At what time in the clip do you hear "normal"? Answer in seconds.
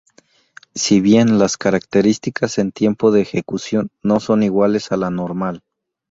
5.11-5.61